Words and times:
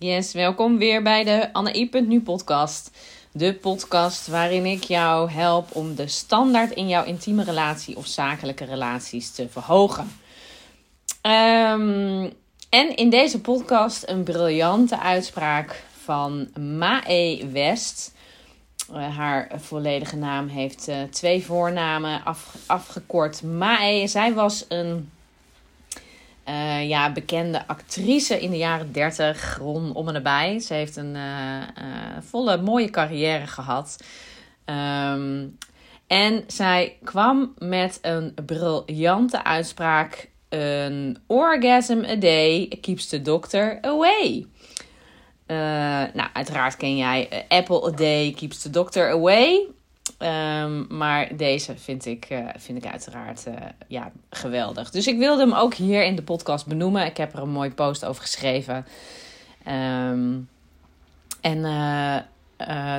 Yes, 0.00 0.32
welkom 0.32 0.78
weer 0.78 1.02
bij 1.02 1.24
de 1.24 1.52
Anne.nu 1.52 2.20
podcast. 2.20 2.90
De 3.32 3.54
podcast 3.54 4.26
waarin 4.26 4.66
ik 4.66 4.82
jou 4.82 5.30
help 5.30 5.74
om 5.74 5.94
de 5.94 6.06
standaard 6.06 6.70
in 6.70 6.88
jouw 6.88 7.04
intieme 7.04 7.44
relatie 7.44 7.96
of 7.96 8.06
zakelijke 8.06 8.64
relaties 8.64 9.30
te 9.30 9.48
verhogen. 9.48 10.10
Ehm, 11.20 12.30
en 12.68 12.96
in 12.96 13.10
deze 13.10 13.40
podcast 13.40 14.08
een 14.08 14.22
briljante 14.22 14.98
uitspraak 14.98 15.82
van 16.02 16.48
Mae 16.60 17.48
West. 17.52 18.14
Uh, 18.92 19.16
haar 19.16 19.50
volledige 19.56 20.16
naam 20.16 20.48
heeft 20.48 20.88
uh, 20.88 21.02
twee 21.10 21.44
voornamen 21.44 22.24
af, 22.24 22.56
afgekort. 22.66 23.42
Mae, 23.42 24.06
zij 24.06 24.34
was 24.34 24.64
een 24.68 25.10
uh, 26.48 26.88
ja, 26.88 27.12
bekende 27.12 27.66
actrice 27.66 28.40
in 28.40 28.50
de 28.50 28.56
jaren 28.56 28.92
30, 28.92 29.56
rond 29.58 29.94
om 29.94 30.08
en 30.08 30.12
nabij. 30.12 30.58
Ze 30.58 30.74
heeft 30.74 30.96
een 30.96 31.16
volle 32.20 32.62
mooie 32.62 32.90
carrière 32.90 33.46
gehad. 33.46 33.96
Um, 34.64 35.58
en 36.06 36.44
zij 36.46 36.96
kwam 37.04 37.54
met 37.58 37.98
een 38.02 38.34
briljante 38.46 39.44
uitspraak: 39.44 40.30
orgasm 41.26 42.04
a 42.04 42.14
day 42.14 42.78
keeps 42.80 43.06
the 43.08 43.22
doctor 43.22 43.78
away. 43.80 44.46
Nou, 46.14 46.28
uiteraard 46.32 46.76
ken 46.76 46.96
jij 46.96 47.44
Apple 47.48 47.86
a 47.86 47.90
day 47.90 48.32
keeps 48.36 48.62
the 48.62 48.70
doctor 48.70 49.10
away. 49.10 49.66
Um, 50.18 50.86
maar 50.96 51.36
deze 51.36 51.76
vind 51.76 52.06
ik, 52.06 52.30
uh, 52.30 52.48
vind 52.56 52.84
ik 52.84 52.90
uiteraard 52.90 53.44
ja, 53.86 54.10
geweldig. 54.30 54.90
Dus 54.90 55.06
ik 55.06 55.18
wilde 55.18 55.42
hem 55.42 55.54
ook 55.54 55.74
hier 55.74 56.04
in 56.04 56.16
de 56.16 56.22
podcast 56.22 56.66
benoemen. 56.66 57.06
Ik 57.06 57.16
heb 57.16 57.32
er 57.32 57.42
een 57.42 57.50
mooi 57.50 57.70
post 57.70 58.04
over 58.04 58.22
geschreven. 58.22 58.86
Um, 59.68 60.48
en 61.40 61.60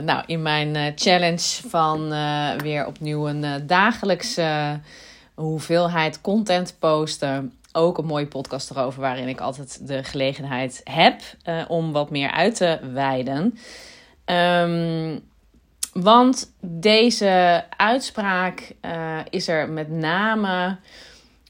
nou, 0.05 0.23
in 0.25 0.41
mijn 0.41 0.93
challenge 0.95 1.67
van 1.67 2.09
weer 2.57 2.85
opnieuw 2.85 3.27
een 3.27 3.67
dagelijkse 3.67 4.79
hoeveelheid 5.35 6.21
content 6.21 6.75
posten 6.79 7.53
ook 7.71 7.97
een 7.97 8.05
mooie 8.05 8.27
podcast 8.27 8.71
erover, 8.71 9.01
waarin 9.01 9.27
ik 9.27 9.39
altijd 9.39 9.87
de 9.87 10.03
gelegenheid 10.03 10.81
heb 10.83 11.21
om 11.67 11.91
wat 11.91 12.09
meer 12.09 12.31
uit 12.31 12.55
te 12.55 12.79
wijden. 12.93 13.57
Um, 14.25 15.27
want 15.93 16.51
deze 16.61 17.63
uitspraak 17.77 18.73
uh, 18.81 19.19
is 19.29 19.47
er 19.47 19.69
met 19.69 19.89
name 19.89 20.77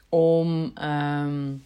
om 0.08 0.72
um, 0.82 1.64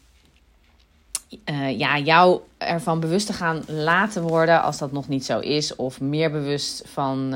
uh, 1.50 1.78
ja, 1.78 1.98
jou 1.98 2.40
ervan 2.58 3.00
bewust 3.00 3.26
te 3.26 3.32
gaan 3.32 3.62
laten 3.66 4.22
worden, 4.22 4.62
als 4.62 4.78
dat 4.78 4.92
nog 4.92 5.08
niet 5.08 5.24
zo 5.24 5.38
is, 5.38 5.76
of 5.76 6.00
meer 6.00 6.30
bewust 6.30 6.82
van, 6.86 7.34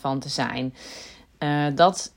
van 0.00 0.18
te 0.18 0.28
zijn. 0.28 0.74
Dat 1.74 2.12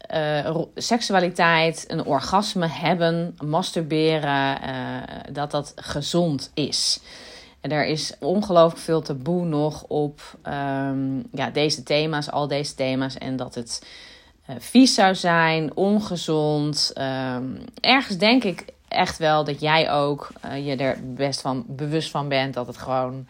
seksualiteit, 0.76 1.86
een 1.88 2.06
orgasme 2.06 2.68
hebben, 2.68 3.38
masturberen, 3.44 4.58
dat 5.32 5.52
dat 5.52 5.74
gezond 5.76 6.52
is. 6.54 7.00
En 7.62 7.72
er 7.72 7.86
is 7.86 8.14
ongelooflijk 8.20 8.82
veel 8.82 9.02
taboe 9.02 9.46
nog 9.46 9.84
op 9.84 10.22
um, 10.44 11.24
ja, 11.32 11.50
deze 11.50 11.84
thema's, 11.84 12.32
al 12.32 12.48
deze 12.48 12.76
thema's. 12.76 13.18
En 13.18 13.36
dat 13.36 13.56
het 13.56 13.86
vies 14.58 14.94
zou 14.94 15.16
zijn, 15.16 15.76
ongezond. 15.76 16.94
Um, 17.36 17.58
ergens 17.80 18.18
denk 18.18 18.44
ik 18.44 18.66
echt 18.88 19.18
wel 19.18 19.44
dat 19.44 19.60
jij 19.60 19.92
ook 19.92 20.30
je 20.64 20.76
er 20.76 20.98
best 21.04 21.42
van 21.42 21.66
bewust 21.68 22.12
van 22.12 22.28
bent 22.28 22.54
dat 22.54 22.68
het 22.68 22.78
gewoon 22.78 23.28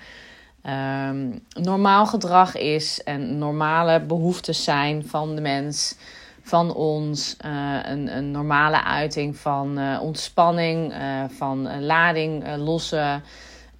um, 0.65 1.43
normaal 1.49 2.05
gedrag 2.05 2.55
is 2.55 3.03
en 3.03 3.37
normale 3.37 4.01
behoeftes 4.01 4.63
zijn 4.63 5.07
van 5.07 5.35
de 5.35 5.41
mens, 5.41 5.95
van 6.41 6.73
ons. 6.73 7.37
Uh, 7.45 7.79
een, 7.83 8.17
een, 8.17 8.31
normale 8.31 8.83
uiting 8.83 9.37
van 9.37 9.99
ontspanning, 9.99 10.93
van 11.37 11.85
lading 11.85 12.55
lossen, 12.57 13.23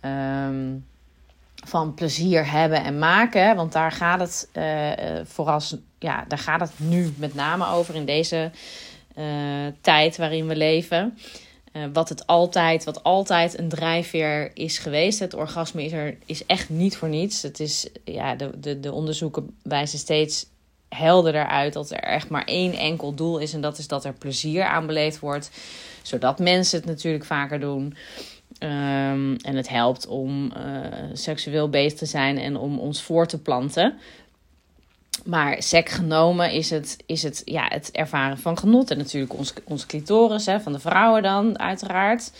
um, 0.06 0.85
van 1.66 1.94
plezier 1.94 2.51
hebben 2.51 2.84
en 2.84 3.00
maken. 3.00 3.56
Want 3.56 3.72
daar 3.72 3.91
gaat 3.91 4.19
het 4.19 4.50
vooral, 5.23 5.62
ja, 6.00 6.25
daar 6.28 6.38
gaat 6.38 6.59
het 6.59 6.72
nu 6.75 7.13
met 7.17 7.35
name 7.35 7.67
over 7.67 7.95
in 7.95 8.06
deze 8.06 8.51
tijd 9.81 10.17
waarin 10.17 10.47
we 10.47 10.56
leven. 10.56 11.17
Uh, 11.73 11.84
wat 11.94 12.09
het 12.09 12.28
altijd, 12.28 12.84
wat 12.84 13.03
altijd 13.03 13.59
een 13.59 13.69
drijfveer 13.69 14.51
is 14.53 14.78
geweest. 14.78 15.19
Het 15.19 15.34
orgasme 15.34 15.84
is 15.84 15.91
er 15.91 16.18
is 16.25 16.45
echt 16.45 16.69
niet 16.69 16.97
voor 16.97 17.09
niets. 17.09 17.41
Het 17.41 17.59
is, 17.59 17.89
ja, 18.06 18.35
de, 18.35 18.59
de, 18.59 18.79
de 18.79 18.91
onderzoeken 18.91 19.56
wijzen 19.63 20.00
steeds 20.00 20.45
helderder 20.89 21.45
uit 21.45 21.73
dat 21.73 21.91
er 21.91 22.00
echt 22.00 22.29
maar 22.29 22.45
één 22.45 22.73
enkel 22.73 23.13
doel 23.13 23.38
is. 23.38 23.53
En 23.53 23.62
dat 23.62 23.78
is 23.78 23.88
dat 23.88 24.06
er 24.06 24.13
plezier 24.13 24.63
aan 24.63 24.88
beleefd 24.88 25.19
wordt. 25.19 25.51
Zodat 26.01 26.39
mensen 26.39 26.79
het 26.79 26.88
natuurlijk 26.88 27.25
vaker 27.25 27.59
doen. 27.59 27.95
Um, 28.64 29.36
en 29.36 29.56
het 29.56 29.70
helpt 29.70 30.08
om 30.08 30.52
uh, 30.58 30.78
seksueel 31.14 31.70
bezig 31.70 31.98
te 32.00 32.06
zijn 32.06 32.38
en 32.38 32.58
om 32.58 32.80
ons 32.80 33.02
voor 33.02 33.28
te 33.28 33.42
planten. 33.42 33.94
Maar 35.26 35.64
sec 35.64 35.90
genomen 35.90 36.52
is 36.52 36.70
het, 36.70 36.98
is 37.06 37.24
het, 37.24 37.42
ja, 37.46 37.66
het 37.68 37.92
ervaren 37.92 38.38
van 38.38 38.58
genot. 38.58 38.92
En 38.92 38.98
natuurlijk 38.98 39.34
ons, 39.34 39.54
onze 39.64 39.88
clitoris, 39.88 40.46
hè, 40.46 40.60
van 40.60 40.72
de 40.72 40.80
vrouwen 40.80 41.24
dan, 41.24 41.60
uiteraard. 41.60 42.32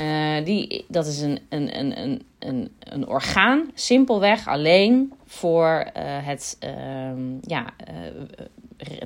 Uh, 0.00 0.44
die, 0.44 0.84
dat 0.88 1.06
is 1.06 1.20
een, 1.20 1.38
een, 1.48 1.78
een, 1.78 2.00
een, 2.00 2.22
een, 2.38 2.70
een 2.78 3.06
orgaan, 3.06 3.70
simpelweg 3.74 4.48
alleen 4.48 5.12
voor 5.26 5.90
uh, 5.96 6.02
het 6.04 6.58
uh, 6.64 6.70
ja, 7.42 7.64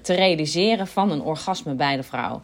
te 0.02 0.14
realiseren 0.14 0.86
van 0.86 1.10
een 1.10 1.22
orgasme 1.22 1.74
bij 1.74 1.96
de 1.96 2.02
vrouw. 2.02 2.42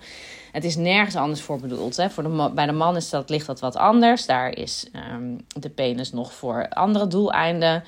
Het 0.53 0.65
is 0.65 0.77
nergens 0.77 1.17
anders 1.17 1.41
voor 1.41 1.61
bedoeld. 1.61 1.97
Hè. 1.97 2.11
Voor 2.11 2.23
de, 2.23 2.51
bij 2.55 2.67
de 2.67 2.73
man 2.73 2.97
is 2.97 3.11
dat, 3.11 3.31
ligt 3.31 3.47
dat 3.47 3.61
wat 3.61 3.77
anders. 3.77 4.27
Daar 4.27 4.57
is 4.57 4.87
um, 5.13 5.45
de 5.61 5.71
penis 5.71 6.13
nog 6.13 6.33
voor 6.33 6.69
andere 6.69 7.07
doeleinden 7.07 7.85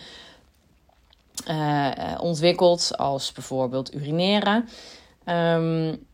uh, 1.49 1.91
ontwikkeld, 2.19 2.97
als 2.97 3.33
bijvoorbeeld 3.33 3.95
urineren. 3.95 4.69
Um, 5.27 6.07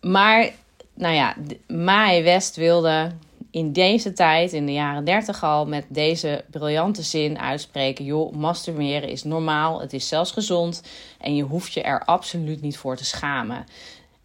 maar, 0.00 0.50
nou 0.94 1.14
ja, 1.14 1.34
Mae 1.66 2.22
West 2.22 2.56
wilde 2.56 3.12
in 3.52 3.72
deze 3.72 4.12
tijd, 4.12 4.52
in 4.52 4.66
de 4.66 4.72
jaren 4.72 5.04
30 5.04 5.42
al, 5.44 5.66
met 5.66 5.84
deze 5.88 6.44
briljante 6.50 7.02
zin 7.02 7.38
uitspreken: 7.38 8.04
joh, 8.04 8.32
masturberen 8.32 9.08
is 9.08 9.22
normaal, 9.22 9.80
het 9.80 9.92
is 9.92 10.08
zelfs 10.08 10.30
gezond 10.30 10.82
en 11.20 11.36
je 11.36 11.42
hoeft 11.42 11.72
je 11.72 11.82
er 11.82 12.04
absoluut 12.04 12.60
niet 12.60 12.76
voor 12.76 12.96
te 12.96 13.04
schamen. 13.04 13.66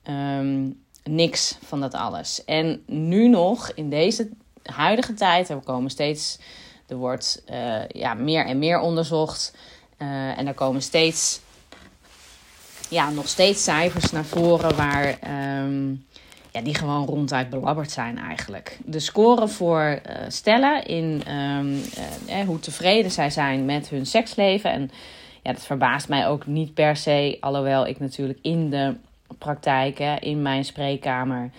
Um, 0.10 0.86
niks 1.04 1.58
van 1.66 1.80
dat 1.80 1.94
alles. 1.94 2.44
En 2.46 2.84
nu 2.86 3.28
nog, 3.28 3.72
in 3.76 3.90
deze 3.90 4.30
huidige 4.64 5.14
tijd, 5.14 5.50
er 5.50 5.58
komen 5.58 5.90
steeds, 5.90 6.40
er 6.88 6.96
wordt 6.96 7.44
uh, 7.52 7.88
ja, 7.88 8.14
meer 8.14 8.46
en 8.46 8.60
meer 8.60 8.80
onderzocht. 8.80 9.56
Uh, 9.98 10.38
en 10.38 10.48
er 10.48 10.54
komen 10.54 10.82
steeds, 10.82 11.40
ja, 12.90 13.10
nog 13.10 13.28
steeds 13.28 13.64
cijfers 13.64 14.12
naar 14.12 14.26
voren 14.26 14.76
waar, 14.76 15.20
um, 15.64 16.06
ja, 16.52 16.62
die 16.62 16.76
gewoon 16.76 17.06
ronduit 17.06 17.50
belabberd 17.50 17.92
zijn 17.92 18.18
eigenlijk. 18.18 18.78
De 18.86 19.00
score 19.00 19.48
voor 19.48 20.00
uh, 20.10 20.16
stellen 20.28 20.86
in 20.86 21.34
um, 21.34 21.74
uh, 22.30 22.40
hoe 22.46 22.60
tevreden 22.60 23.12
zij 23.12 23.30
zijn 23.30 23.66
met 23.66 23.90
hun 23.90 24.06
seksleven. 24.06 24.72
En 24.72 24.92
ja, 25.44 25.54
dat 25.54 25.66
verbaast 25.66 26.10
mij 26.10 26.28
ook 26.28 26.46
niet 26.46 26.74
per 26.74 26.96
se, 26.96 27.38
alhoewel 27.40 27.88
ik 27.88 28.00
natuurlijk 28.00 28.40
in 28.42 28.70
de 28.70 28.96
praktijk, 29.38 29.98
hè, 29.98 30.16
in 30.16 30.42
mijn 30.42 30.66
spreekkamer, 30.66 31.50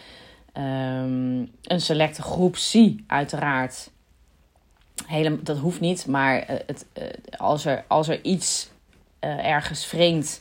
um, 0.56 1.50
een 1.62 1.80
selecte 1.80 2.22
groep 2.22 2.56
zie, 2.56 3.04
uiteraard 3.06 3.90
Hele, 5.06 5.42
dat 5.42 5.58
hoeft 5.58 5.80
niet, 5.80 6.06
maar 6.06 6.38
eh, 6.38 6.56
het, 6.66 6.86
als, 7.36 7.64
er, 7.64 7.84
als 7.86 8.08
er 8.08 8.24
iets 8.24 8.70
ergens 9.20 9.86
vreemd, 9.86 10.40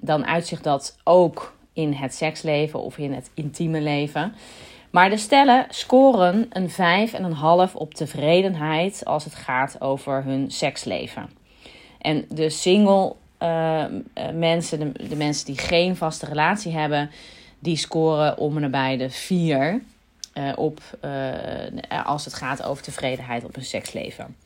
dan 0.00 0.26
uitzicht 0.26 0.64
dat 0.64 0.96
ook 1.04 1.54
in 1.72 1.92
het 1.92 2.14
seksleven 2.14 2.80
of 2.80 2.98
in 2.98 3.12
het 3.12 3.30
intieme 3.34 3.80
leven. 3.80 4.34
Maar 4.90 5.10
de 5.10 5.16
stellen 5.16 5.66
scoren 5.68 6.48
een 6.50 6.70
5,5 7.68 7.72
op 7.74 7.94
tevredenheid 7.94 9.04
als 9.04 9.24
het 9.24 9.34
gaat 9.34 9.80
over 9.80 10.24
hun 10.24 10.50
seksleven. 10.50 11.30
En 12.00 12.24
de 12.28 12.50
single 12.50 13.14
uh, 13.42 13.84
mensen, 14.34 14.94
de, 15.08 15.16
mensen 15.16 15.46
die 15.46 15.58
geen 15.58 15.96
vaste 15.96 16.26
relatie 16.26 16.72
hebben, 16.72 17.10
die 17.58 17.76
scoren 17.76 18.38
om 18.38 18.56
en 18.56 18.62
nabij 18.62 18.96
de 18.96 19.10
4. 19.10 19.82
Uh, 20.34 20.52
op, 20.56 20.80
als 22.04 22.24
het 22.24 22.34
gaat 22.34 22.62
over 22.62 22.82
tevredenheid 22.82 23.44
op 23.44 23.56
een 23.56 23.64
seksleven. 23.64 24.36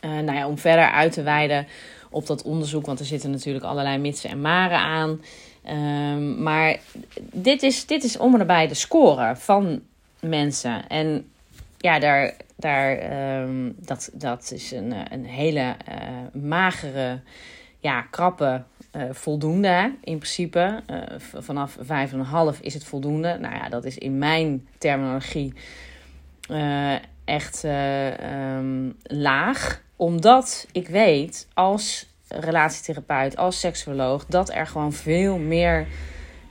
Nou 0.00 0.32
ja, 0.32 0.46
om 0.46 0.58
verder 0.58 0.90
uit 0.90 1.12
te 1.12 1.22
wijden 1.22 1.66
op 2.10 2.26
dat 2.26 2.42
onderzoek, 2.42 2.86
want 2.86 3.00
er 3.00 3.06
zitten 3.06 3.30
natuurlijk 3.30 3.64
allerlei 3.64 3.98
mitsen 3.98 4.30
en 4.30 4.40
maren 4.40 4.78
aan. 4.78 5.20
Um, 5.70 6.42
maar 6.42 6.78
dit 7.32 7.62
is, 7.62 7.86
dit 7.86 8.04
is 8.04 8.16
om 8.16 8.34
en 8.34 8.68
de 8.68 8.74
score 8.74 9.36
van 9.36 9.82
mensen. 10.20 10.88
En 10.88 11.30
ja, 11.78 11.98
daar, 11.98 12.34
daar, 12.56 12.96
ehm, 12.96 13.70
dat, 13.76 14.10
dat 14.12 14.50
is 14.54 14.70
een, 14.70 14.94
een 15.12 15.24
hele 15.24 15.76
magere, 16.32 17.20
ja, 17.78 18.02
krappe 18.02 18.62
voldoende 19.10 19.94
in 20.00 20.18
principe. 20.18 20.82
vanaf 21.22 21.76
5,5 22.54 22.60
is 22.60 22.74
het 22.74 22.84
voldoende. 22.84 23.38
Nou 23.40 23.54
ja, 23.54 23.68
dat 23.68 23.84
is 23.84 23.98
in 23.98 24.18
mijn 24.18 24.68
terminologie 24.78 25.54
echt 27.24 27.64
ehm, 27.64 28.90
laag. 29.02 29.82
Omdat 29.96 30.66
ik 30.72 30.88
weet 30.88 31.48
als 31.54 32.13
relatietherapeut, 32.28 33.36
als 33.36 33.60
seksuoloog, 33.60 34.26
dat 34.26 34.54
er 34.54 34.66
gewoon 34.66 34.92
veel 34.92 35.38
meer 35.38 35.86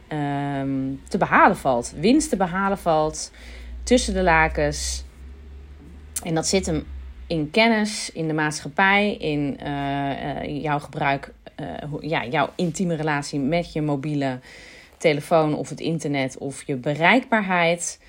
ehm, 0.08 0.92
te 1.08 1.18
behalen 1.18 1.58
valt. 1.58 1.94
Winst 1.96 2.30
te 2.30 2.38
behalen 2.38 2.78
valt 2.78 3.32
tussen 3.84 4.14
de 4.14 4.24
lakens. 4.24 5.04
En 6.24 6.36
dat 6.36 6.48
zit 6.48 6.66
hem 6.66 6.86
in 7.28 7.52
kennis, 7.52 8.12
in 8.12 8.28
de 8.28 8.34
maatschappij, 8.34 9.16
in 9.16 9.60
uh, 9.64 10.62
jouw 10.62 10.80
gebruik, 10.80 11.34
uh, 11.60 11.68
ja, 12.00 12.26
jouw 12.26 12.50
intieme 12.56 12.96
relatie 12.96 13.40
met 13.40 13.74
je 13.74 13.82
mobiele 13.82 14.40
telefoon 14.98 15.56
of 15.56 15.70
het 15.70 15.80
internet 15.80 16.38
of 16.38 16.64
je 16.64 16.76
bereikbaarheid. 16.76 18.00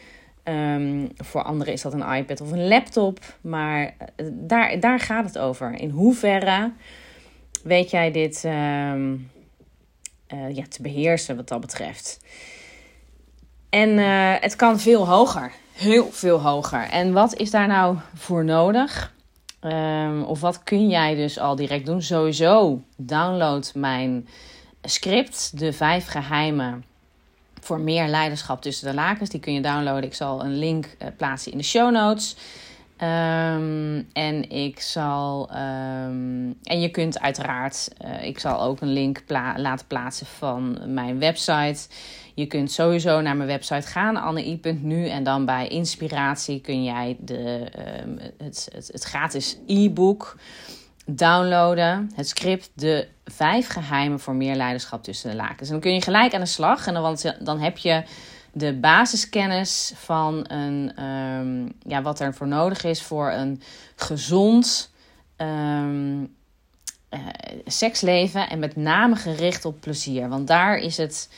Um, 0.45 1.11
voor 1.17 1.43
anderen 1.43 1.73
is 1.73 1.83
dat 1.83 1.93
een 1.93 2.15
iPad 2.15 2.41
of 2.41 2.51
een 2.51 2.69
laptop. 2.69 3.19
Maar 3.41 3.95
daar, 4.33 4.81
daar 4.81 5.01
gaat 5.01 5.25
het 5.25 5.39
over. 5.39 5.81
In 5.81 5.91
hoeverre 5.91 6.73
weet 7.65 7.91
jij 7.91 8.11
dit 8.11 8.45
um, 8.45 9.31
uh, 10.35 10.55
ja, 10.55 10.65
te 10.69 10.83
beheersen 10.83 11.37
wat 11.37 11.49
dat 11.49 11.61
betreft? 11.61 12.21
En 13.71 13.89
uh, 13.89 14.35
het 14.41 14.57
kan 14.57 14.81
veel 14.81 15.09
hoger. 15.09 15.53
Heel 15.73 16.09
veel 16.11 16.41
hoger. 16.41 16.89
En 16.89 17.13
wat 17.13 17.35
is 17.35 17.51
daar 17.51 17.67
nou 17.67 17.97
voor 18.15 18.45
nodig? 18.45 19.13
Um, 19.61 20.23
of 20.23 20.41
wat 20.41 20.63
kun 20.63 20.89
jij 20.89 21.15
dus 21.15 21.39
al 21.39 21.57
direct 21.57 21.87
doen? 21.87 22.03
Sowieso 22.03 22.83
download 22.97 23.73
mijn 23.75 24.29
script, 24.83 25.59
de 25.59 25.73
vijf 25.73 26.07
geheimen 26.07 26.85
voor 27.61 27.81
meer 27.81 28.07
leiderschap 28.09 28.63
tussen 28.63 28.89
de 28.89 28.95
lakens. 28.95 29.31
Die 29.31 29.41
kun 29.41 29.53
je 29.53 29.61
downloaden. 29.61 30.05
Ik 30.05 30.15
zal 30.15 30.45
een 30.45 30.59
link 30.59 30.85
uh, 30.85 31.09
plaatsen 31.17 31.53
in 31.53 31.59
de 31.59 31.65
show 31.65 31.93
notes. 31.93 32.37
Um, 33.03 34.09
en 34.13 34.51
ik 34.51 34.81
zal. 34.81 35.51
Um, 35.51 36.59
en 36.63 36.81
je 36.81 36.89
kunt 36.91 37.21
uiteraard. 37.21 37.89
Uh, 38.05 38.25
ik 38.25 38.39
zal 38.39 38.63
ook 38.63 38.81
een 38.81 38.93
link 38.93 39.23
laten 39.57 39.87
plaatsen 39.87 40.27
van 40.27 40.79
mijn 40.87 41.19
website. 41.19 41.89
Je 42.35 42.47
kunt 42.47 42.73
sowieso 42.73 43.21
naar 43.21 43.37
mijn 43.37 43.49
website 43.49 43.87
gaan, 43.87 44.17
annei.nu. 44.17 45.09
En 45.09 45.25
dan 45.25 45.45
bij 45.45 45.69
inspiratie 45.69 46.61
kun 46.61 46.85
jij 46.85 47.17
de, 47.21 47.69
um, 48.05 48.19
het, 48.39 48.69
het, 48.73 49.05
gratis 49.05 49.59
e-book 49.67 50.37
downloaden. 51.07 52.11
Het 52.15 52.29
script 52.29 52.71
De 52.75 53.09
vijf 53.25 53.69
geheimen 53.69 54.21
voor 54.21 54.35
meer 54.35 54.55
leiderschap 54.55 55.03
tussen 55.03 55.31
de 55.31 55.37
lakens. 55.37 55.69
En 55.69 55.75
dan 55.75 55.81
kun 55.81 55.95
je 55.95 56.03
gelijk 56.03 56.35
aan 56.35 56.41
de 56.41 56.47
slag. 56.47 56.87
En 56.87 56.95
dan, 56.95 57.03
want 57.03 57.35
dan 57.41 57.61
heb 57.61 57.79
je 57.79 58.03
de 58.55 58.75
basiskennis 58.75 59.93
van 59.97 60.45
een, 60.49 61.05
um, 61.05 61.73
ja, 61.87 62.03
wat 62.03 62.21
er 62.21 62.35
voor 62.35 62.49
nodig 62.49 62.85
is 62.85 63.03
voor 63.03 63.31
een 63.31 63.63
gezond 63.97 64.91
um, 65.37 66.21
uh, 66.21 67.21
seksleven. 67.65 68.49
En 68.49 68.59
met 68.59 68.77
name 68.77 69.17
gericht 69.17 69.65
op 69.65 69.81
plezier. 69.81 70.29
Want 70.29 70.47
daar 70.47 70.77
is 70.77 70.97
het, 70.97 71.29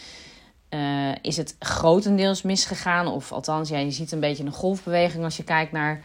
uh, 0.71 1.15
is 1.23 1.37
het 1.37 1.57
grotendeels 1.59 2.43
misgegaan. 2.43 3.07
Of 3.07 3.33
althans, 3.33 3.69
ja, 3.69 3.79
je 3.79 3.91
ziet 3.91 4.13
een 4.13 4.21
beetje 4.21 4.45
een 4.45 4.53
golfbeweging 4.53 5.25
als 5.25 5.37
je 5.37 5.45
kijkt 5.45 5.73
naar 5.73 6.01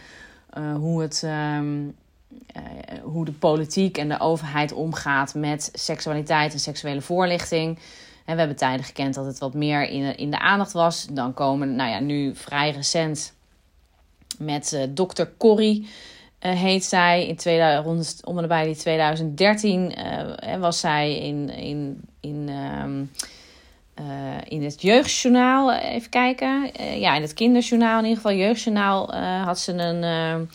uh, 0.57 0.75
hoe 0.75 1.01
het. 1.01 1.23
Um, 1.55 1.95
hoe 3.03 3.25
de 3.25 3.31
politiek 3.31 3.97
en 3.97 4.09
de 4.09 4.19
overheid 4.19 4.73
omgaat 4.73 5.33
met 5.35 5.69
seksualiteit 5.73 6.53
en 6.53 6.59
seksuele 6.59 7.01
voorlichting. 7.01 7.79
En 8.25 8.33
we 8.33 8.39
hebben 8.39 8.57
tijden 8.57 8.85
gekend 8.85 9.13
dat 9.13 9.25
het 9.25 9.39
wat 9.39 9.53
meer 9.53 9.89
in, 9.89 10.18
in 10.18 10.31
de 10.31 10.39
aandacht 10.39 10.71
was. 10.71 11.07
Dan 11.12 11.33
komen, 11.33 11.75
nou 11.75 11.89
ja, 11.89 12.00
nu 12.00 12.35
vrij 12.35 12.71
recent 12.71 13.33
met 14.38 14.71
uh, 14.73 14.83
dokter 14.89 15.31
Corrie 15.38 15.81
uh, 15.81 16.51
heet 16.51 16.83
zij. 16.83 17.27
In 17.27 17.35
2000, 17.35 17.85
rond 17.85 18.21
om 18.23 18.38
en 18.38 18.47
bij 18.47 18.65
die 18.65 18.75
2013 18.75 19.94
uh, 20.00 20.56
was 20.56 20.79
zij 20.79 21.18
in, 21.18 21.50
in, 21.50 22.01
in, 22.19 22.50
um, 22.50 23.12
in 24.47 24.63
het 24.63 24.81
jeugdjournaal. 24.81 25.73
Even 25.73 26.09
kijken. 26.09 26.71
ja, 27.00 27.15
in 27.15 27.21
het 27.21 27.33
kinderjournaal, 27.33 27.97
in 27.97 28.06
ieder 28.06 28.21
geval 28.21 28.38
jeugdjournaal, 28.38 29.13
had 29.44 29.59
ze 29.59 29.73
een 29.73 30.50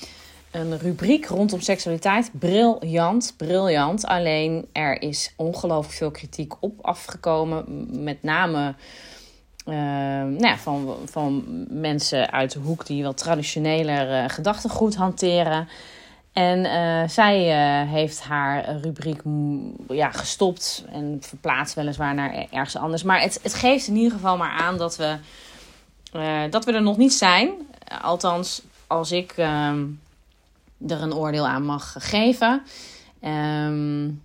een 0.57 0.79
rubriek 0.79 1.27
rondom 1.27 1.61
seksualiteit. 1.61 2.31
Briljant, 2.33 3.35
briljant. 3.37 4.07
Alleen 4.07 4.67
er 4.73 5.03
is 5.03 5.33
ongelooflijk 5.37 5.95
veel 5.97 6.11
kritiek 6.11 6.55
op 6.61 6.85
afgekomen. 6.85 7.65
Met 8.05 8.23
name 8.23 8.75
uh, 9.67 9.75
nou 9.75 10.47
ja, 10.47 10.57
van, 10.57 10.97
van 11.05 11.45
mensen 11.69 12.33
uit 12.33 12.53
de 12.53 12.59
hoek 12.59 12.87
die 12.87 13.03
wat 13.03 13.17
traditioneler 13.17 14.23
uh, 14.23 14.29
gedachtegoed 14.29 14.97
hanteren. 14.97 15.69
En 16.33 16.65
uh, 16.65 17.09
zij 17.09 17.39
heeft 17.87 18.23
haar 18.23 18.77
rubriek 18.81 19.21
ja, 19.89 20.11
gestopt 20.11 20.85
en 20.93 21.19
verplaatst 21.21 21.75
weliswaar 21.75 22.15
naar 22.15 22.47
ergens 22.51 22.77
anders. 22.77 23.03
Maar 23.03 23.21
het, 23.21 23.41
het 23.43 23.55
geeft 23.55 23.87
in 23.87 23.97
ieder 23.97 24.13
geval 24.13 24.37
maar 24.37 24.51
aan 24.51 24.79
dat 24.79 24.97
we, 24.97 25.17
dat 26.51 26.65
we 26.65 26.73
er 26.73 26.83
nog 26.83 26.97
niet 26.97 27.13
zijn. 27.15 27.51
Althans, 28.03 28.63
als 28.87 29.13
ik 29.13 29.33
ehm, 29.37 29.85
er 30.89 31.03
een 31.03 31.15
oordeel 31.15 31.47
aan 31.47 31.65
mag 31.65 31.95
geven. 31.99 32.63
Um, 33.23 34.23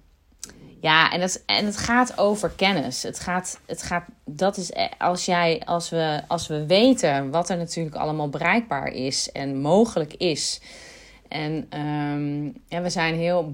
ja, 0.81 1.11
en 1.11 1.21
het, 1.21 1.43
en 1.45 1.65
het 1.65 1.77
gaat 1.77 2.17
over 2.17 2.49
kennis. 2.49 3.03
Het 3.03 3.19
gaat, 3.19 3.59
het 3.65 3.83
gaat, 3.83 4.03
dat 4.25 4.57
is 4.57 4.71
als 4.97 5.25
jij, 5.25 5.61
als 5.65 5.89
we, 5.89 6.21
als 6.27 6.47
we 6.47 6.65
weten 6.65 7.31
wat 7.31 7.49
er 7.49 7.57
natuurlijk 7.57 7.95
allemaal 7.95 8.29
bereikbaar 8.29 8.87
is 8.87 9.31
en 9.31 9.61
mogelijk 9.61 10.13
is. 10.13 10.61
En 11.27 11.79
um, 11.79 12.53
ja, 12.67 12.81
we 12.81 12.89
zijn 12.89 13.15
heel, 13.15 13.53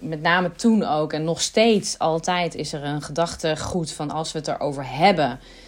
met 0.00 0.22
name 0.22 0.52
toen 0.52 0.82
ook 0.82 1.12
en 1.12 1.24
nog 1.24 1.40
steeds 1.40 1.98
altijd 1.98 2.54
is 2.54 2.72
er 2.72 2.84
een 2.84 3.02
gedachtegoed 3.02 3.92
van 3.92 4.10
als 4.10 4.32
we 4.32 4.38
het 4.38 4.48
erover 4.48 4.96
hebben 4.96 5.30
eh, 5.30 5.59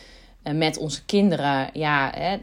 met 0.50 0.78
onze 0.78 1.04
kinderen, 1.04 1.70
ja, 1.72 2.12
hè, 2.14 2.36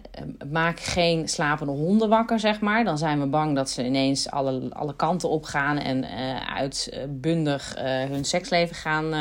maak 0.51 0.79
geen 0.79 1.27
slapende 1.27 1.71
honden 1.71 2.09
wakker, 2.09 2.39
zeg 2.39 2.59
maar. 2.59 2.83
Dan 2.83 2.97
zijn 2.97 3.19
we 3.19 3.25
bang 3.25 3.55
dat 3.55 3.69
ze 3.69 3.85
ineens 3.85 4.29
alle, 4.29 4.69
alle 4.73 4.95
kanten 4.95 5.29
op 5.29 5.43
gaan 5.43 5.77
en 5.77 6.03
uh, 6.03 6.55
uitbundig 6.55 7.77
uh, 7.77 7.83
hun 7.83 8.25
seksleven 8.25 8.75
gaan 8.75 9.13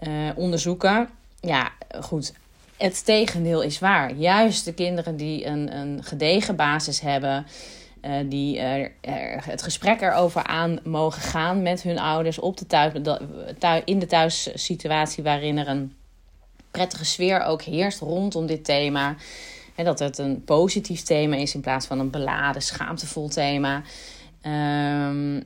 uh, 0.00 0.30
onderzoeken. 0.34 1.08
Ja, 1.40 1.70
goed. 2.00 2.32
Het 2.76 3.04
tegendeel 3.04 3.62
is 3.62 3.78
waar. 3.78 4.14
Juist 4.14 4.64
de 4.64 4.74
kinderen 4.74 5.16
die 5.16 5.46
een, 5.46 5.76
een 5.76 6.04
gedegen 6.04 6.56
basis 6.56 7.00
hebben, 7.00 7.46
die 8.26 8.58
er, 8.58 8.92
er, 9.00 9.44
het 9.44 9.62
gesprek 9.62 10.00
erover 10.00 10.42
aan 10.42 10.78
mogen 10.84 11.22
gaan 11.22 11.62
met 11.62 11.82
hun 11.82 11.98
ouders 11.98 12.38
op 12.38 12.56
de 12.56 12.66
thuis, 12.66 13.82
in 13.84 13.98
de 13.98 14.06
thuissituatie 14.06 15.22
waarin 15.22 15.58
er 15.58 15.68
een 15.68 15.92
prettige 16.70 17.04
sfeer 17.04 17.42
ook 17.42 17.62
heerst 17.62 18.00
rondom 18.00 18.46
dit 18.46 18.64
thema. 18.64 19.16
En 19.74 19.84
dat 19.84 19.98
het 19.98 20.18
een 20.18 20.44
positief 20.44 21.02
thema 21.02 21.36
is 21.36 21.54
in 21.54 21.60
plaats 21.60 21.86
van 21.86 21.98
een 21.98 22.10
beladen, 22.10 22.62
schaamtevol 22.62 23.28
thema. 23.28 23.82
Um, 24.42 25.44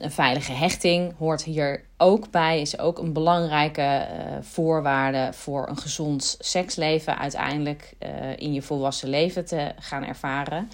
een 0.00 0.10
veilige 0.10 0.52
hechting 0.52 1.14
hoort 1.18 1.42
hier 1.42 1.84
ook 1.96 2.30
bij, 2.30 2.60
is 2.60 2.78
ook 2.78 2.98
een 2.98 3.12
belangrijke 3.12 4.06
uh, 4.10 4.36
voorwaarde 4.40 5.32
voor 5.32 5.68
een 5.68 5.76
gezond 5.76 6.36
seksleven 6.38 7.18
uiteindelijk 7.18 7.94
uh, 8.02 8.36
in 8.36 8.52
je 8.52 8.62
volwassen 8.62 9.08
leven 9.08 9.44
te 9.44 9.72
gaan 9.78 10.04
ervaren. 10.04 10.70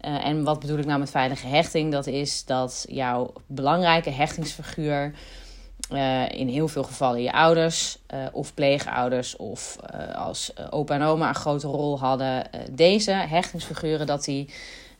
En 0.00 0.44
wat 0.44 0.60
bedoel 0.60 0.78
ik 0.78 0.86
nou 0.86 0.98
met 0.98 1.10
veilige 1.10 1.46
hechting? 1.46 1.92
Dat 1.92 2.06
is 2.06 2.44
dat 2.44 2.84
jouw 2.88 3.32
belangrijke 3.46 4.10
hechtingsfiguur 4.10 5.12
uh, 5.90 6.28
in 6.28 6.48
heel 6.48 6.68
veel 6.68 6.82
gevallen 6.82 7.22
je 7.22 7.32
ouders 7.32 7.98
uh, 8.14 8.26
of 8.32 8.54
pleegouders 8.54 9.36
of 9.36 9.76
uh, 9.94 10.14
als 10.14 10.52
opa 10.70 10.94
en 10.94 11.02
oma 11.02 11.28
een 11.28 11.34
grote 11.34 11.66
rol 11.66 11.98
hadden. 11.98 12.50
deze 12.70 13.12
hechtingsfiguren 13.12 14.06
dat 14.06 14.24
die 14.24 14.48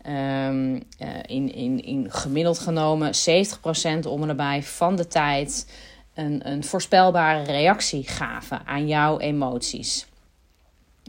um, 0.07 0.83
in, 1.27 1.55
in, 1.55 1.85
in 1.85 2.13
gemiddeld 2.13 2.59
genomen 2.59 3.13
70% 3.15 4.09
om 4.09 4.21
en 4.21 4.27
nabij 4.27 4.63
van 4.63 4.97
de 4.97 5.07
tijd 5.07 5.67
een, 6.15 6.51
een 6.51 6.65
voorspelbare 6.65 7.43
reactie 7.43 8.09
gaven 8.09 8.67
aan 8.67 8.87
jouw 8.87 9.19
emoties. 9.19 10.07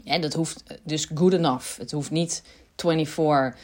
En 0.04 0.20
dat 0.20 0.32
hoeft 0.32 0.64
dus 0.82 1.08
good 1.14 1.32
enough. 1.32 1.78
Het 1.78 1.90
hoeft 1.90 2.10
niet 2.10 2.42
24 2.76 3.58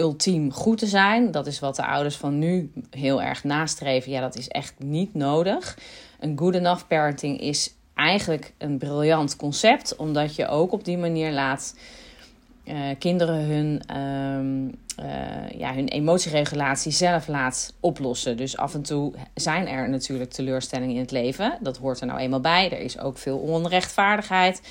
ultiem 0.00 0.52
goed 0.52 0.78
te 0.78 0.86
zijn. 0.86 1.30
Dat 1.30 1.46
is 1.46 1.58
wat 1.58 1.76
de 1.76 1.86
ouders 1.86 2.16
van 2.16 2.38
nu 2.38 2.72
heel 2.90 3.22
erg 3.22 3.44
nastreven. 3.44 4.12
Ja, 4.12 4.20
dat 4.20 4.36
is 4.36 4.48
echt 4.48 4.74
niet 4.78 5.14
nodig. 5.14 5.78
Een 6.20 6.38
good 6.38 6.54
enough 6.54 6.86
parenting 6.86 7.40
is 7.40 7.74
eigenlijk 7.94 8.52
een 8.58 8.78
briljant 8.78 9.36
concept, 9.36 9.96
omdat 9.96 10.34
je 10.34 10.48
ook 10.48 10.72
op 10.72 10.84
die 10.84 10.98
manier 10.98 11.32
laat 11.32 11.74
kinderen 12.98 13.44
hun, 13.44 13.82
ehm, 13.86 14.68
ja, 15.58 15.74
hun 15.74 15.88
emotieregulatie 15.88 16.92
zelf 16.92 17.26
laat 17.26 17.74
oplossen. 17.80 18.36
Dus 18.36 18.56
af 18.56 18.74
en 18.74 18.82
toe 18.82 19.12
zijn 19.34 19.68
er 19.68 19.88
natuurlijk 19.88 20.30
teleurstellingen 20.30 20.94
in 20.94 21.00
het 21.00 21.10
leven. 21.10 21.58
Dat 21.60 21.76
hoort 21.76 22.00
er 22.00 22.06
nou 22.06 22.18
eenmaal 22.18 22.40
bij. 22.40 22.70
Er 22.70 22.80
is 22.80 22.98
ook 22.98 23.18
veel 23.18 23.38
onrechtvaardigheid, 23.38 24.62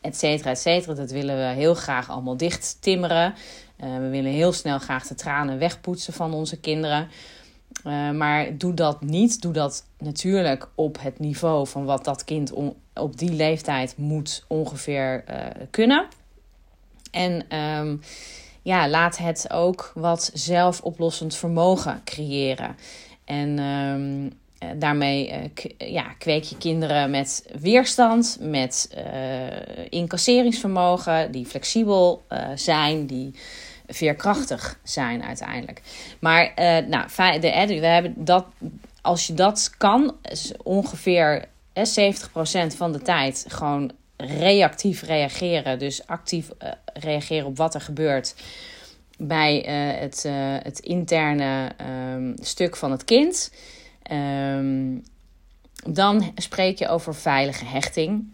et 0.00 0.16
cetera, 0.16 0.50
et 0.50 0.58
cetera. 0.58 0.94
Dat 0.94 1.10
willen 1.10 1.36
we 1.36 1.54
heel 1.54 1.74
graag 1.74 2.10
allemaal 2.10 2.36
dicht 2.36 2.76
timmeren. 2.80 3.34
we 3.76 4.08
willen 4.10 4.30
heel 4.30 4.52
snel 4.52 4.78
graag 4.78 5.06
de 5.06 5.14
tranen 5.14 5.58
wegpoetsen 5.58 6.12
van 6.12 6.34
onze 6.34 6.60
kinderen. 6.60 7.08
Maar 8.16 8.58
doe 8.58 8.74
dat 8.74 9.00
niet. 9.00 9.42
Doe 9.42 9.52
dat 9.52 9.84
natuurlijk 9.98 10.68
op 10.74 10.96
het 11.00 11.18
niveau 11.18 11.66
van 11.66 11.84
wat 11.84 12.04
dat 12.04 12.24
kind 12.24 12.52
op 12.94 13.18
die 13.18 13.32
leeftijd 13.32 13.94
moet 13.96 14.44
ongeveer 14.48 15.24
kunnen. 15.70 16.06
En 17.14 17.58
um, 17.58 18.00
ja, 18.62 18.88
laat 18.88 19.18
het 19.18 19.50
ook 19.50 19.92
wat 19.94 20.30
zelfoplossend 20.34 21.36
vermogen 21.36 22.00
creëren. 22.04 22.76
En 23.24 23.58
um, 23.58 24.32
daarmee 24.78 25.28
uh, 25.28 25.90
ja, 25.92 26.02
kweek 26.18 26.42
je 26.42 26.56
kinderen 26.56 27.10
met 27.10 27.46
weerstand, 27.60 28.38
met 28.40 28.96
incasseringsvermogen, 29.88 31.30
die 31.30 31.46
flexibel 31.46 32.22
zijn, 32.54 33.06
die 33.06 33.34
veerkrachtig 33.86 34.78
zijn 34.82 35.22
uiteindelijk. 35.22 35.82
Maar 36.18 36.52
nou, 36.88 37.04
we 37.80 37.86
hebben 37.86 38.24
dat, 38.24 38.46
als 39.00 39.26
je 39.26 39.34
dat 39.34 39.70
kan, 39.78 40.16
ongeveer 40.62 41.44
70% 41.74 41.82
van 42.76 42.92
de 42.92 43.02
tijd 43.02 43.44
gewoon 43.48 43.92
reactief 44.16 45.02
reageren. 45.02 45.78
Dus 45.78 46.06
actief 46.06 46.50
uh, 46.62 46.68
reageren 46.94 47.46
op 47.46 47.56
wat 47.56 47.74
er 47.74 47.80
gebeurt 47.80 48.34
bij 49.18 49.68
uh, 49.68 50.00
het, 50.00 50.22
het 50.64 50.78
interne 50.78 51.70
um, 52.14 52.34
stuk 52.40 52.76
van 52.76 52.90
het 52.90 53.04
kind. 53.04 53.52
Um, 54.12 55.02
dan 55.86 56.32
spreek 56.36 56.78
je 56.78 56.88
over 56.88 57.14
veilige 57.14 57.64
hechting. 57.64 58.32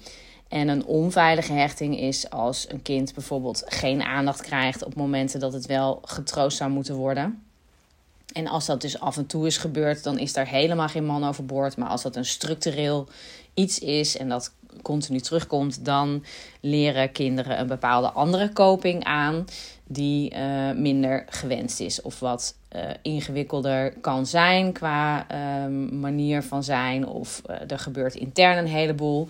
En 0.48 0.68
een 0.68 0.84
onveilige 0.84 1.52
hechting 1.52 1.98
is 1.98 2.30
als 2.30 2.66
een 2.70 2.82
kind 2.82 3.14
bijvoorbeeld 3.14 3.62
geen 3.66 4.02
aandacht 4.02 4.42
krijgt 4.42 4.84
op 4.84 4.94
momenten 4.94 5.40
dat 5.40 5.52
het 5.52 5.66
wel 5.66 5.98
getroost 6.04 6.56
zou 6.56 6.70
moeten 6.70 6.94
worden. 6.94 7.42
En 8.32 8.46
als 8.46 8.66
dat 8.66 8.80
dus 8.80 9.00
af 9.00 9.16
en 9.16 9.26
toe 9.26 9.46
is 9.46 9.56
gebeurd, 9.56 10.02
dan 10.02 10.18
is 10.18 10.32
daar 10.32 10.48
helemaal 10.48 10.88
geen 10.88 11.04
man 11.04 11.24
overboord. 11.24 11.76
Maar 11.76 11.88
als 11.88 12.02
dat 12.02 12.16
een 12.16 12.24
structureel 12.24 13.08
iets 13.54 13.78
is 13.78 14.16
en 14.16 14.28
dat 14.28 14.52
continu 14.82 15.20
terugkomt, 15.20 15.84
dan 15.84 16.24
leren 16.60 17.12
kinderen 17.12 17.60
een 17.60 17.66
bepaalde 17.66 18.10
andere 18.10 18.52
coping 18.52 19.04
aan 19.04 19.44
die 19.86 20.34
uh, 20.34 20.70
minder 20.70 21.24
gewenst 21.28 21.80
is. 21.80 22.02
Of 22.02 22.20
wat 22.20 22.54
uh, 22.76 22.82
ingewikkelder 23.02 23.92
kan 24.00 24.26
zijn 24.26 24.72
qua 24.72 25.26
uh, 25.32 25.90
manier 26.00 26.42
van 26.42 26.64
zijn. 26.64 27.06
Of 27.06 27.42
uh, 27.46 27.70
er 27.70 27.78
gebeurt 27.78 28.14
intern 28.14 28.58
een 28.58 28.66
heleboel. 28.66 29.28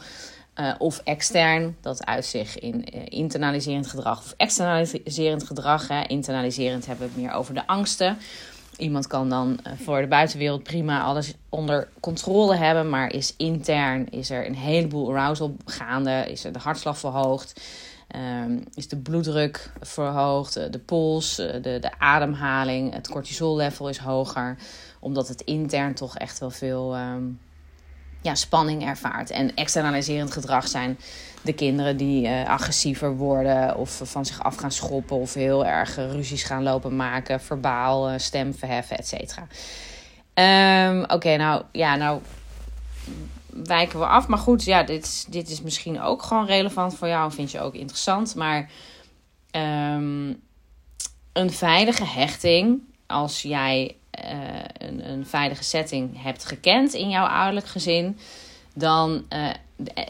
Uh, 0.56 0.74
of 0.78 1.00
extern, 1.04 1.76
dat 1.80 2.06
uit 2.06 2.24
zich 2.24 2.58
in 2.58 2.84
internaliserend 3.08 3.86
gedrag 3.86 4.18
of 4.18 4.34
externaliserend 4.36 5.44
gedrag. 5.44 5.88
Hè. 5.88 6.02
Internaliserend 6.06 6.86
hebben 6.86 7.06
we 7.06 7.12
het 7.12 7.22
meer 7.22 7.32
over 7.32 7.54
de 7.54 7.66
angsten. 7.66 8.18
Iemand 8.80 9.06
kan 9.06 9.28
dan 9.28 9.58
uh, 9.66 9.72
voor 9.84 10.00
de 10.00 10.06
buitenwereld 10.06 10.62
prima 10.62 11.02
alles 11.02 11.34
onder 11.48 11.88
controle 12.00 12.56
hebben, 12.56 12.88
maar 12.88 13.12
is 13.12 13.34
intern 13.36 14.10
is 14.10 14.30
er 14.30 14.46
een 14.46 14.54
heleboel 14.54 15.10
arousal 15.10 15.56
gaande, 15.64 16.24
is 16.30 16.44
er 16.44 16.52
de 16.52 16.58
hartslag 16.58 16.98
verhoogd, 16.98 17.60
um, 18.16 18.64
is 18.74 18.88
de 18.88 18.96
bloeddruk 18.96 19.72
verhoogd, 19.80 20.72
de 20.72 20.78
pols, 20.78 21.34
de, 21.36 21.60
de 21.80 21.90
ademhaling, 21.98 22.92
het 22.92 23.08
cortisollevel 23.08 23.88
is 23.88 23.98
hoger, 23.98 24.56
omdat 25.00 25.28
het 25.28 25.40
intern 25.40 25.94
toch 25.94 26.16
echt 26.16 26.38
wel 26.38 26.50
veel. 26.50 26.96
Um, 26.96 27.40
ja, 28.20 28.34
spanning 28.34 28.86
ervaart. 28.86 29.30
En 29.30 29.54
externaliserend 29.54 30.32
gedrag 30.32 30.68
zijn 30.68 30.98
de 31.42 31.52
kinderen 31.52 31.96
die 31.96 32.26
uh, 32.26 32.48
agressiever 32.48 33.16
worden 33.16 33.76
of 33.76 34.00
van 34.04 34.26
zich 34.26 34.42
af 34.42 34.56
gaan 34.56 34.72
schoppen 34.72 35.16
of 35.16 35.34
heel 35.34 35.66
erg 35.66 35.96
ruzies 35.96 36.42
gaan 36.42 36.62
lopen 36.62 36.96
maken, 36.96 37.40
verbaal, 37.40 38.12
uh, 38.12 38.18
stem 38.18 38.54
verheffen, 38.54 38.98
et 38.98 39.08
cetera. 39.08 39.46
Um, 40.88 41.04
Oké, 41.08 41.36
nou 41.36 41.62
ja, 41.72 41.96
nou 41.96 42.20
wijken 43.46 43.98
we 43.98 44.06
af. 44.06 44.26
Maar 44.26 44.38
goed, 44.38 44.64
ja, 44.64 44.82
dit, 44.82 45.04
is, 45.04 45.24
dit 45.28 45.50
is 45.50 45.62
misschien 45.62 46.00
ook 46.00 46.22
gewoon 46.22 46.46
relevant 46.46 46.96
voor 46.96 47.08
jou. 47.08 47.32
Vind 47.32 47.50
je 47.50 47.60
ook 47.60 47.74
interessant. 47.74 48.34
Maar 48.34 48.70
um, 49.50 50.40
een 51.32 51.50
veilige 51.50 52.04
hechting, 52.04 52.80
als 53.06 53.42
jij 53.42 53.96
uh, 54.24 54.28
een, 54.78 55.10
een, 55.10 55.26
veilige 55.26 55.64
setting 55.64 56.22
hebt 56.22 56.44
gekend 56.44 56.94
in 56.94 57.08
jouw 57.08 57.26
ouderlijk 57.26 57.66
gezin, 57.66 58.18
dan 58.74 59.24
uh, 59.32 59.48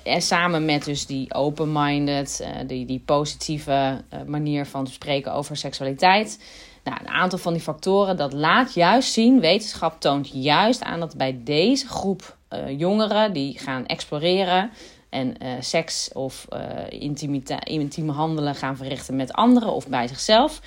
en 0.03 0.23
samen 0.23 0.65
met 0.65 0.85
dus 0.85 1.07
die 1.07 1.35
open-minded, 1.35 2.41
uh, 2.43 2.49
die, 2.67 2.87
die 2.87 3.03
positieve 3.05 4.05
manier 4.27 4.67
van 4.67 4.87
spreken 4.87 5.35
over 5.35 5.57
seksualiteit. 5.57 6.43
Nou, 6.85 6.99
een 7.01 7.09
aantal 7.09 7.39
van 7.39 7.53
die 7.53 7.63
factoren, 7.63 8.17
dat 8.17 8.33
laat 8.33 8.75
juist 8.75 9.13
zien, 9.13 9.41
wetenschap 9.41 10.01
toont 10.01 10.31
juist 10.33 10.83
aan 10.83 11.01
dat 11.01 11.17
bij 11.17 11.41
deze 11.45 11.87
groep 11.87 12.37
jongeren 12.77 13.33
die 13.33 13.59
gaan 13.59 13.87
exploreren 13.87 14.71
en 15.09 15.37
seks 15.61 16.13
of 16.13 16.47
intieme 16.89 18.13
handelen 18.13 18.55
gaan 18.55 18.77
verrichten 18.77 19.17
met 19.17 19.33
anderen 19.33 19.73
of 19.73 19.89
bij 19.89 20.09
zichzelf, 20.09 20.61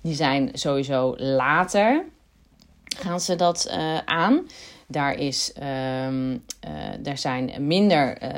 die 0.00 0.14
zijn 0.14 0.50
sowieso 0.52 1.14
later 1.16 2.04
gaan 2.96 3.20
ze 3.20 3.36
dat 3.36 3.68
uh, 3.70 3.98
aan. 4.04 4.46
Daar, 4.88 5.14
is, 5.14 5.52
uh, 5.62 6.10
uh, 6.10 6.40
daar 7.00 7.18
zijn 7.18 7.66
minder 7.66 8.22
uh, 8.22 8.30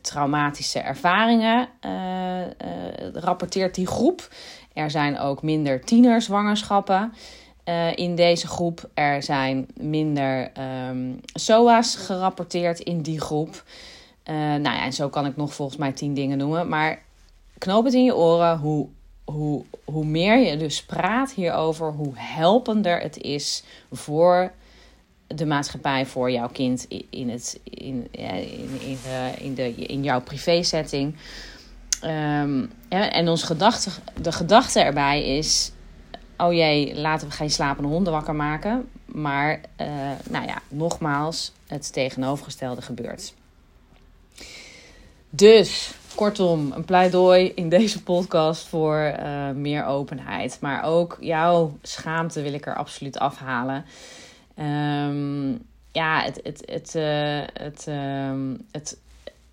traumatische 0.00 0.78
ervaringen, 0.78 1.68
rapporteert 3.12 3.74
die 3.74 3.86
groep. 3.86 4.28
Er 4.72 4.90
zijn 4.90 5.18
ook 5.18 5.42
minder 5.42 5.84
tienerzwangerschappen 5.84 7.12
in 7.94 8.14
deze 8.14 8.46
groep. 8.46 8.90
Er 8.94 9.22
zijn 9.22 9.66
minder 9.74 10.50
um, 10.88 11.20
SOA's 11.32 11.96
gerapporteerd 11.96 12.80
in 12.80 13.02
die 13.02 13.20
groep. 13.20 13.64
nou 14.24 14.62
ja, 14.62 14.84
en 14.84 14.92
zo 14.92 15.08
kan 15.08 15.26
ik 15.26 15.36
nog 15.36 15.54
volgens 15.54 15.78
mij 15.78 15.92
tien 15.92 16.14
dingen 16.14 16.38
noemen. 16.38 16.68
Maar 16.68 17.02
knoop 17.58 17.84
het 17.84 17.94
in 17.94 18.04
je 18.04 18.16
oren 18.16 18.58
hoe 18.58 18.88
hoe, 19.32 19.64
hoe 19.84 20.04
meer 20.04 20.38
je 20.38 20.56
dus 20.56 20.84
praat 20.84 21.32
hierover, 21.32 21.92
hoe 21.92 22.12
helpender 22.14 23.00
het 23.00 23.18
is 23.18 23.64
voor 23.92 24.52
de 25.26 25.46
maatschappij, 25.46 26.06
voor 26.06 26.30
jouw 26.30 26.48
kind 26.48 26.86
in, 27.10 27.30
het, 27.30 27.60
in, 27.64 28.08
in, 28.10 28.80
in, 28.80 28.98
de, 29.02 29.32
in, 29.38 29.54
de, 29.54 29.74
in 29.74 30.02
jouw 30.02 30.20
privésetting. 30.20 31.16
Um, 32.04 32.70
ja, 32.88 33.10
en 33.10 33.28
ons 33.28 33.42
gedachte, 33.42 33.90
de 34.20 34.32
gedachte 34.32 34.80
erbij 34.80 35.36
is: 35.36 35.72
oh 36.36 36.52
jee, 36.52 36.94
laten 36.94 37.28
we 37.28 37.34
geen 37.34 37.50
slapende 37.50 37.88
honden 37.88 38.12
wakker 38.12 38.34
maken. 38.34 38.88
Maar, 39.04 39.60
uh, 39.80 39.86
nou 40.30 40.46
ja, 40.46 40.62
nogmaals, 40.68 41.52
het 41.66 41.92
tegenovergestelde 41.92 42.82
gebeurt. 42.82 43.34
Dus 45.30 45.94
Kortom, 46.14 46.72
een 46.72 46.84
pleidooi 46.84 47.52
in 47.54 47.68
deze 47.68 48.02
podcast 48.02 48.66
voor 48.66 49.14
uh, 49.18 49.50
meer 49.50 49.84
openheid. 49.84 50.58
Maar 50.60 50.84
ook 50.84 51.16
jouw 51.20 51.78
schaamte 51.82 52.42
wil 52.42 52.52
ik 52.52 52.66
er 52.66 52.76
absoluut 52.76 53.18
afhalen. 53.18 53.84
Um, 54.58 55.66
ja, 55.92 56.22
het, 56.22 56.40
het, 56.42 56.62
het, 56.66 56.94
uh, 56.94 57.40
het, 57.52 57.86
uh, 57.88 58.54
het, 58.70 58.98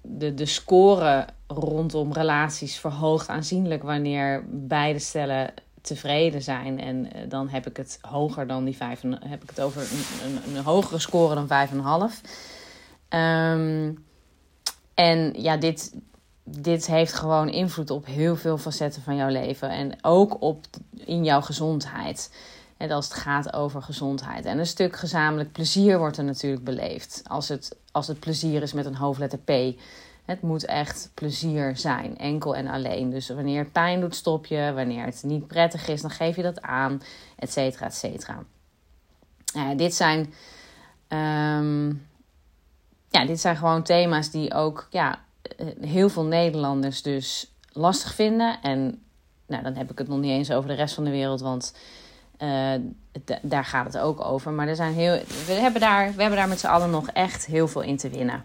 de, 0.02 0.34
de 0.34 0.46
score 0.46 1.26
rondom 1.48 2.14
relaties 2.14 2.78
verhoogt 2.78 3.30
aanzienlijk 3.30 3.84
wanneer 3.84 4.44
beide 4.50 5.00
stellen 5.00 5.54
tevreden 5.82 6.42
zijn. 6.42 6.80
En 6.80 7.06
uh, 7.06 7.22
dan 7.30 7.50
heb 7.50 7.68
ik 7.68 7.78
het 7.78 8.00
hoger 8.02 8.48
dan 8.48 8.66
die 8.66 8.76
vijf. 8.76 9.02
Heb 9.20 9.44
ik 9.44 9.50
het 9.50 9.62
over 9.62 9.82
een, 9.82 10.56
een, 10.56 10.64
hogere 10.64 11.00
score 11.00 11.36
dan 11.36 11.68
5,5. 11.70 12.30
Um, 13.10 14.08
en 14.94 15.34
ja, 15.42 15.58
dit, 15.58 15.96
dit 16.58 16.88
heeft 16.88 17.14
gewoon 17.14 17.50
invloed 17.50 17.90
op 17.90 18.06
heel 18.06 18.36
veel 18.36 18.58
facetten 18.58 19.02
van 19.02 19.16
jouw 19.16 19.30
leven. 19.30 19.70
En 19.70 19.98
ook 20.02 20.42
op 20.42 20.66
in 20.94 21.24
jouw 21.24 21.42
gezondheid. 21.42 22.34
En 22.78 22.92
als 22.92 23.06
het 23.06 23.14
gaat 23.14 23.54
over 23.54 23.82
gezondheid. 23.82 24.46
En 24.46 24.60
een 24.60 24.66
stuk 24.66 24.96
gezamenlijk 24.96 25.52
plezier 25.52 25.98
wordt 25.98 26.18
er 26.18 26.24
natuurlijk 26.24 26.64
beleefd. 26.64 27.22
Als 27.28 27.48
het, 27.48 27.78
als 27.92 28.08
het 28.08 28.20
plezier 28.20 28.62
is 28.62 28.74
met 28.74 28.86
een 28.86 28.96
hoofdletter 28.96 29.40
P. 29.40 29.80
Het 30.26 30.42
moet 30.42 30.66
echt 30.66 31.12
plezier 31.14 31.78
zijn, 31.78 32.18
enkel 32.18 32.56
en 32.56 32.68
alleen. 32.68 33.10
Dus 33.10 33.30
wanneer 33.30 33.60
het 33.60 33.72
pijn 33.72 34.00
doet, 34.00 34.16
stop 34.16 34.46
je. 34.46 34.72
Wanneer 34.76 35.06
het 35.06 35.24
niet 35.24 35.48
prettig 35.48 35.88
is, 35.88 36.02
dan 36.02 36.12
geef 36.12 36.36
je 36.36 36.42
dat 36.42 36.62
aan, 36.62 37.02
et 37.36 37.52
cetera, 37.52 37.86
et 37.86 37.96
cetera. 37.96 38.44
Dit 39.76 39.96
zijn, 39.96 40.20
um, 41.08 42.08
ja, 43.10 43.26
dit 43.26 43.40
zijn 43.40 43.56
gewoon 43.56 43.84
thema's 43.84 44.32
die 44.32 44.54
ook 44.54 44.88
ja, 44.90 45.20
heel 45.82 46.10
veel 46.10 46.24
Nederlanders 46.24 47.02
dus 47.02 47.54
lastig 47.72 48.14
vinden. 48.14 48.62
En 48.62 49.04
nou, 49.48 49.64
dan 49.64 49.76
heb 49.76 49.92
ik 49.92 49.98
het 49.98 50.08
nog 50.08 50.20
niet 50.20 50.32
eens 50.32 50.52
over 50.52 50.70
de 50.70 50.76
rest 50.76 50.96
van 50.96 51.04
de 51.04 51.10
wereld, 51.10 51.42
want 51.42 51.74
uh, 52.40 52.74
daar 53.42 53.66
gaat 53.66 53.86
het 53.86 53.98
ook 53.98 54.26
over. 54.26 54.52
Maar 54.52 54.68
er 54.68 54.76
zijn 54.76 54.94
heel, 54.94 55.22
we, 55.46 55.54
hebben 55.54 55.82
daar, 55.82 56.14
we 56.16 56.22
hebben 56.22 56.40
daar 56.40 56.48
met 56.48 56.60
z'n 56.60 56.68
allen 56.68 56.90
nog 56.90 57.10
echt 57.10 57.46
heel 57.46 57.68
veel 57.68 57.82
in 57.82 57.98
te 57.98 58.10
winnen. 58.10 58.44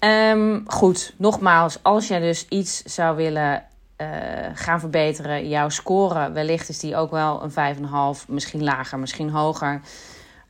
Um, 0.00 0.64
goed, 0.66 1.14
nogmaals, 1.16 1.78
als 1.82 2.08
jij 2.08 2.20
dus 2.20 2.48
iets 2.48 2.82
zou 2.82 3.16
willen 3.16 3.64
uh, 3.96 4.08
gaan 4.54 4.80
verbeteren, 4.80 5.48
jouw 5.48 5.68
score, 5.68 6.32
wellicht 6.32 6.68
is 6.68 6.78
die 6.78 6.96
ook 6.96 7.10
wel 7.10 7.42
een 7.42 7.76
5,5, 8.20 8.26
misschien 8.28 8.64
lager, 8.64 8.98
misschien 8.98 9.30
hoger. 9.30 9.80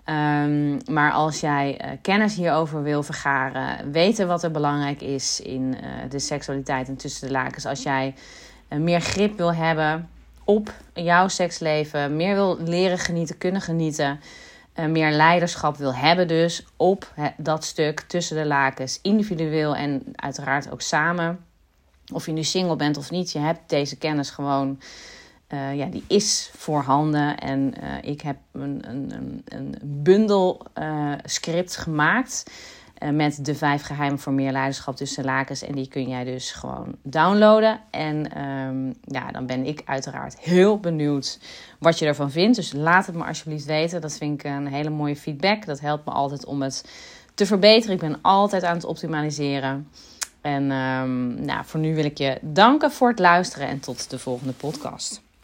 Um, 0.08 0.78
maar 0.90 1.12
als 1.12 1.40
jij 1.40 1.80
uh, 1.84 1.90
kennis 2.02 2.34
hierover 2.34 2.82
wil 2.82 3.02
vergaren, 3.02 3.92
weten 3.92 4.26
wat 4.26 4.42
er 4.42 4.50
belangrijk 4.50 5.00
is 5.00 5.40
in 5.40 5.62
uh, 5.62 6.10
de 6.10 6.18
seksualiteit 6.18 6.88
en 6.88 6.96
tussen 6.96 7.26
de 7.26 7.32
lakens, 7.32 7.66
als 7.66 7.82
jij 7.82 8.14
meer 8.68 9.00
grip 9.00 9.36
wil 9.36 9.54
hebben 9.54 10.08
op 10.44 10.74
jouw 10.94 11.28
seksleven, 11.28 12.16
meer 12.16 12.34
wil 12.34 12.58
leren 12.60 12.98
genieten, 12.98 13.38
kunnen 13.38 13.60
genieten, 13.60 14.20
meer 14.88 15.10
leiderschap 15.10 15.76
wil 15.76 15.94
hebben 15.94 16.28
dus 16.28 16.66
op 16.76 17.12
dat 17.36 17.64
stuk 17.64 18.00
tussen 18.00 18.36
de 18.36 18.46
lakens, 18.46 18.98
individueel 19.02 19.76
en 19.76 20.02
uiteraard 20.14 20.70
ook 20.70 20.80
samen. 20.80 21.44
Of 22.12 22.26
je 22.26 22.32
nu 22.32 22.42
single 22.44 22.76
bent 22.76 22.96
of 22.96 23.10
niet, 23.10 23.32
je 23.32 23.38
hebt 23.38 23.60
deze 23.68 23.96
kennis 23.96 24.30
gewoon, 24.30 24.80
uh, 25.48 25.74
ja, 25.74 25.86
die 25.86 26.04
is 26.06 26.50
voorhanden. 26.56 27.38
En 27.38 27.74
uh, 27.82 28.10
ik 28.10 28.20
heb 28.20 28.36
een, 28.52 28.82
een, 28.88 29.42
een 29.44 29.74
bundel 29.82 30.66
uh, 30.78 31.12
script 31.24 31.76
gemaakt 31.76 32.50
met 33.12 33.44
de 33.44 33.54
vijf 33.54 33.82
geheimen 33.82 34.18
voor 34.18 34.32
meer 34.32 34.52
leiderschap 34.52 34.96
tussen 34.96 35.24
lakens. 35.24 35.62
En 35.62 35.74
die 35.74 35.88
kun 35.88 36.08
jij 36.08 36.24
dus 36.24 36.52
gewoon 36.52 36.96
downloaden. 37.02 37.80
En 37.90 38.42
um, 38.42 38.94
ja, 39.00 39.30
dan 39.30 39.46
ben 39.46 39.66
ik 39.66 39.82
uiteraard 39.84 40.40
heel 40.40 40.80
benieuwd 40.80 41.38
wat 41.78 41.98
je 41.98 42.06
ervan 42.06 42.30
vindt. 42.30 42.56
Dus 42.56 42.72
laat 42.72 43.06
het 43.06 43.14
me 43.14 43.24
alsjeblieft 43.24 43.64
weten. 43.64 44.00
Dat 44.00 44.16
vind 44.16 44.44
ik 44.44 44.50
een 44.50 44.66
hele 44.66 44.90
mooie 44.90 45.16
feedback. 45.16 45.66
Dat 45.66 45.80
helpt 45.80 46.04
me 46.04 46.10
altijd 46.10 46.44
om 46.44 46.62
het 46.62 46.84
te 47.34 47.46
verbeteren. 47.46 47.94
Ik 47.94 48.00
ben 48.00 48.18
altijd 48.22 48.62
aan 48.62 48.74
het 48.74 48.84
optimaliseren. 48.84 49.88
En 50.40 50.70
um, 50.70 51.44
nou, 51.44 51.64
voor 51.64 51.80
nu 51.80 51.94
wil 51.94 52.04
ik 52.04 52.18
je 52.18 52.38
danken 52.40 52.92
voor 52.92 53.08
het 53.08 53.18
luisteren 53.18 53.68
en 53.68 53.80
tot 53.80 54.10
de 54.10 54.18
volgende 54.18 54.52
podcast. 54.52 55.24